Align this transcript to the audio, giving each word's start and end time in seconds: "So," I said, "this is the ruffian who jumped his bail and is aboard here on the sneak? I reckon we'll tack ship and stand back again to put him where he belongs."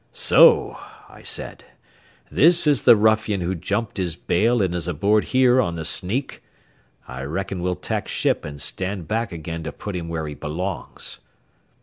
"So," 0.15 0.79
I 1.09 1.21
said, 1.21 1.63
"this 2.31 2.65
is 2.65 2.81
the 2.81 2.95
ruffian 2.95 3.41
who 3.41 3.53
jumped 3.53 3.97
his 3.97 4.15
bail 4.15 4.59
and 4.59 4.73
is 4.73 4.87
aboard 4.87 5.25
here 5.25 5.61
on 5.61 5.75
the 5.75 5.85
sneak? 5.85 6.41
I 7.07 7.21
reckon 7.21 7.61
we'll 7.61 7.75
tack 7.75 8.07
ship 8.07 8.43
and 8.43 8.59
stand 8.59 9.07
back 9.07 9.31
again 9.31 9.61
to 9.61 9.71
put 9.71 9.95
him 9.95 10.09
where 10.09 10.25
he 10.25 10.33
belongs." 10.33 11.19